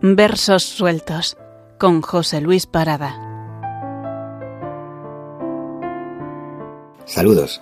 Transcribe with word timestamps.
Versos 0.00 0.62
sueltos 0.62 1.36
con 1.76 2.02
José 2.02 2.40
Luis 2.40 2.66
Parada. 2.66 3.16
Saludos. 7.04 7.60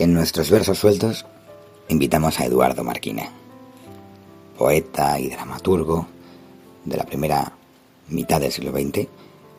En 0.00 0.14
nuestros 0.14 0.50
versos 0.50 0.80
sueltos 0.80 1.24
invitamos 1.86 2.40
a 2.40 2.46
Eduardo 2.46 2.82
Marquina, 2.82 3.28
poeta 4.58 5.20
y 5.20 5.28
dramaturgo 5.28 6.08
de 6.84 6.96
la 6.96 7.04
primera 7.04 7.52
mitad 8.08 8.40
del 8.40 8.50
siglo 8.50 8.72
XX, 8.72 9.06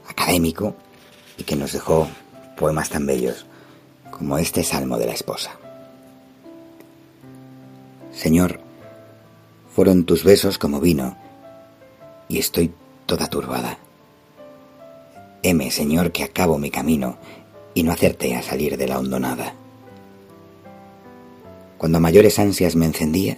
académico 0.10 0.76
y 1.38 1.46
que 1.46 1.56
nos 1.56 1.72
dejó 1.72 2.10
poemas 2.58 2.90
tan 2.90 3.06
bellos 3.06 3.46
como 4.12 4.38
este 4.38 4.66
Salmo 4.66 4.98
de 4.98 5.06
la 5.06 5.14
Esposa. 5.14 5.52
Señor, 8.12 8.60
fueron 9.74 10.04
tus 10.04 10.26
besos 10.26 10.58
como 10.58 10.82
vino 10.82 11.23
y 12.34 12.40
estoy 12.40 12.72
toda 13.06 13.28
turbada. 13.28 13.78
Heme, 15.44 15.70
Señor, 15.70 16.12
que 16.12 16.24
acabo 16.24 16.58
mi 16.58 16.72
camino 16.72 17.18
y 17.76 17.84
no 17.84 17.92
acerté 17.92 18.36
a 18.36 18.42
salir 18.42 18.76
de 18.76 18.88
la 18.88 18.98
hondonada. 18.98 19.54
Cuando 21.78 22.00
mayores 22.00 22.40
ansias 22.40 22.76
me 22.76 22.88
encendía, 22.88 23.38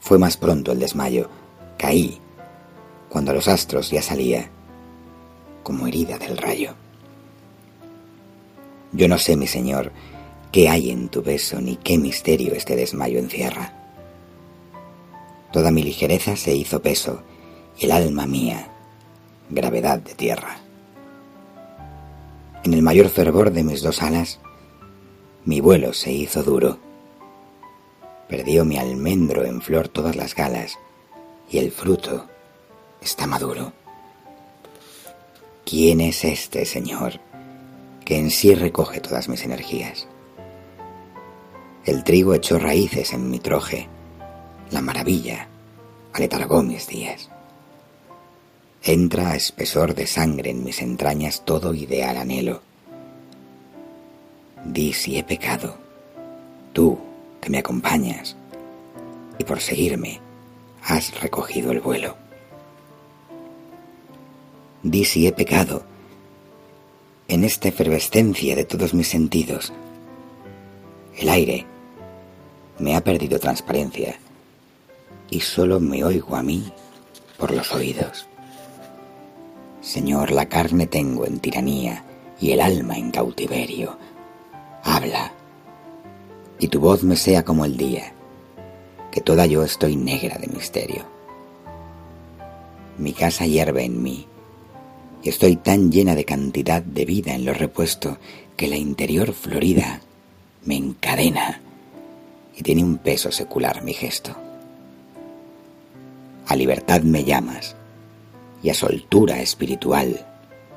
fue 0.00 0.18
más 0.18 0.36
pronto 0.36 0.72
el 0.72 0.78
desmayo. 0.78 1.30
Caí 1.78 2.20
cuando 3.08 3.30
a 3.30 3.34
los 3.34 3.48
astros 3.48 3.90
ya 3.90 4.02
salía 4.02 4.50
como 5.62 5.86
herida 5.86 6.18
del 6.18 6.36
rayo. 6.36 6.74
Yo 8.92 9.08
no 9.08 9.16
sé, 9.18 9.36
mi 9.36 9.46
Señor, 9.46 9.90
qué 10.52 10.68
hay 10.68 10.90
en 10.90 11.08
tu 11.08 11.22
beso 11.22 11.60
ni 11.62 11.76
qué 11.76 11.96
misterio 11.96 12.52
este 12.52 12.76
desmayo 12.76 13.18
encierra. 13.18 13.72
Toda 15.50 15.70
mi 15.70 15.82
ligereza 15.82 16.36
se 16.36 16.54
hizo 16.54 16.82
peso 16.82 17.22
el 17.78 17.92
alma 17.92 18.26
mía, 18.26 18.68
gravedad 19.48 19.98
de 19.98 20.14
tierra. 20.14 20.58
En 22.64 22.74
el 22.74 22.82
mayor 22.82 23.08
fervor 23.08 23.52
de 23.52 23.64
mis 23.64 23.82
dos 23.82 24.02
alas, 24.02 24.38
mi 25.44 25.60
vuelo 25.60 25.92
se 25.92 26.12
hizo 26.12 26.42
duro. 26.42 26.78
Perdió 28.28 28.64
mi 28.64 28.76
almendro 28.76 29.44
en 29.44 29.62
flor 29.62 29.88
todas 29.88 30.16
las 30.16 30.34
galas, 30.34 30.78
y 31.50 31.58
el 31.58 31.72
fruto 31.72 32.26
está 33.00 33.26
maduro. 33.26 33.72
¿Quién 35.64 36.00
es 36.00 36.24
este 36.24 36.64
Señor 36.64 37.20
que 38.04 38.18
en 38.18 38.30
sí 38.30 38.54
recoge 38.54 39.00
todas 39.00 39.28
mis 39.28 39.44
energías? 39.44 40.06
El 41.84 42.04
trigo 42.04 42.34
echó 42.34 42.58
raíces 42.58 43.12
en 43.14 43.30
mi 43.30 43.38
troje, 43.38 43.88
la 44.70 44.82
maravilla 44.82 45.48
aletargó 46.12 46.62
mis 46.62 46.86
días. 46.86 47.30
Entra 48.90 49.30
a 49.30 49.36
espesor 49.36 49.94
de 49.94 50.04
sangre 50.08 50.50
en 50.50 50.64
mis 50.64 50.82
entrañas 50.82 51.44
todo 51.44 51.74
ideal 51.74 52.16
anhelo. 52.16 52.60
Di 54.64 54.92
si 54.92 55.16
he 55.16 55.22
pecado, 55.22 55.76
tú 56.72 56.98
que 57.40 57.50
me 57.50 57.58
acompañas, 57.58 58.34
y 59.38 59.44
por 59.44 59.60
seguirme 59.60 60.18
has 60.82 61.20
recogido 61.20 61.70
el 61.70 61.78
vuelo. 61.78 62.16
Di 64.82 65.04
si 65.04 65.28
he 65.28 65.32
pecado 65.32 65.84
en 67.28 67.44
esta 67.44 67.68
efervescencia 67.68 68.56
de 68.56 68.64
todos 68.64 68.92
mis 68.92 69.06
sentidos. 69.06 69.72
El 71.16 71.28
aire 71.28 71.64
me 72.80 72.96
ha 72.96 73.04
perdido 73.04 73.38
transparencia 73.38 74.18
y 75.30 75.38
solo 75.38 75.78
me 75.78 76.02
oigo 76.02 76.34
a 76.34 76.42
mí 76.42 76.72
por 77.38 77.52
los 77.52 77.70
oídos. 77.70 78.26
Señor, 79.90 80.30
la 80.30 80.48
carne 80.48 80.86
tengo 80.86 81.26
en 81.26 81.40
tiranía 81.40 82.04
y 82.40 82.52
el 82.52 82.60
alma 82.60 82.96
en 82.96 83.10
cautiverio. 83.10 83.98
Habla, 84.84 85.32
y 86.60 86.68
tu 86.68 86.78
voz 86.78 87.02
me 87.02 87.16
sea 87.16 87.44
como 87.44 87.64
el 87.64 87.76
día, 87.76 88.12
que 89.10 89.20
toda 89.20 89.46
yo 89.46 89.64
estoy 89.64 89.96
negra 89.96 90.38
de 90.38 90.46
misterio. 90.46 91.02
Mi 92.98 93.12
casa 93.12 93.46
hierve 93.46 93.82
en 93.82 94.00
mí, 94.00 94.28
y 95.24 95.28
estoy 95.28 95.56
tan 95.56 95.90
llena 95.90 96.14
de 96.14 96.24
cantidad 96.24 96.82
de 96.82 97.04
vida 97.04 97.34
en 97.34 97.44
lo 97.44 97.52
repuesto 97.52 98.18
que 98.56 98.68
la 98.68 98.76
interior 98.76 99.32
florida 99.32 100.02
me 100.66 100.76
encadena 100.76 101.60
y 102.56 102.62
tiene 102.62 102.84
un 102.84 102.98
peso 102.98 103.32
secular 103.32 103.82
mi 103.82 103.94
gesto. 103.94 104.36
A 106.46 106.54
libertad 106.54 107.00
me 107.00 107.24
llamas, 107.24 107.74
y 108.62 108.70
a 108.70 108.74
soltura 108.74 109.40
espiritual 109.40 110.26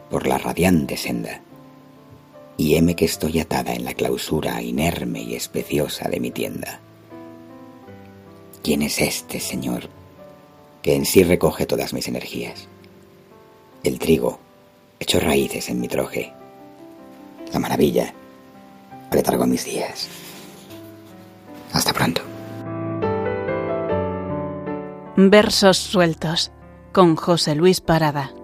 por 0.10 0.28
la 0.28 0.38
radiante 0.38 0.98
senda. 0.98 1.42
Y 2.56 2.76
heme 2.76 2.96
que 2.96 3.06
estoy 3.06 3.40
atada 3.40 3.74
en 3.74 3.84
la 3.84 3.94
clausura 3.94 4.62
inerme 4.62 5.22
y 5.22 5.36
especiosa 5.36 6.08
de 6.08 6.20
mi 6.20 6.32
tienda. 6.32 6.80
¿Quién 8.62 8.84
es 8.84 9.02
este, 9.02 9.40
Señor, 9.40 9.90
que 10.82 10.96
en 10.96 11.06
sí 11.06 11.24
recoge 11.24 11.66
todas 11.66 11.94
mis 11.94 12.08
energías? 12.08 12.68
El 13.84 14.00
trigo 14.00 14.40
echó 15.00 15.20
raíces 15.20 15.70
en 15.70 15.82
mi 15.82 15.88
troje. 15.88 16.32
La 17.52 17.60
maravilla 17.60 18.14
aletargó 19.12 19.46
mis 19.46 19.66
días. 19.66 20.08
Hasta 21.74 21.92
pronto. 21.92 22.22
Versos 25.18 25.78
sueltos 25.78 26.52
con 26.94 27.16
José 27.16 27.56
Luis 27.56 27.82
Parada. 27.82 28.43